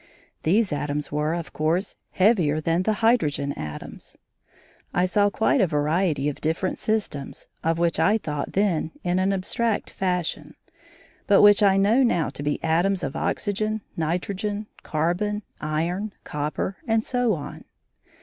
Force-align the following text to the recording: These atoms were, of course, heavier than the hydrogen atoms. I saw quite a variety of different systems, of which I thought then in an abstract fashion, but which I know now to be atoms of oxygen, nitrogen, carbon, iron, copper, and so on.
These 0.41 0.73
atoms 0.73 1.11
were, 1.11 1.35
of 1.35 1.53
course, 1.53 1.93
heavier 2.13 2.59
than 2.59 2.81
the 2.81 2.93
hydrogen 3.05 3.53
atoms. 3.53 4.17
I 4.95 5.05
saw 5.05 5.29
quite 5.29 5.61
a 5.61 5.67
variety 5.67 6.27
of 6.27 6.41
different 6.41 6.79
systems, 6.79 7.47
of 7.63 7.77
which 7.77 7.99
I 7.99 8.17
thought 8.17 8.53
then 8.53 8.93
in 9.03 9.19
an 9.19 9.31
abstract 9.31 9.91
fashion, 9.91 10.55
but 11.27 11.43
which 11.43 11.61
I 11.61 11.77
know 11.77 12.01
now 12.01 12.29
to 12.31 12.41
be 12.41 12.59
atoms 12.63 13.03
of 13.03 13.15
oxygen, 13.15 13.81
nitrogen, 13.95 14.65
carbon, 14.81 15.43
iron, 15.61 16.13
copper, 16.23 16.77
and 16.87 17.03
so 17.03 17.35
on. 17.35 17.63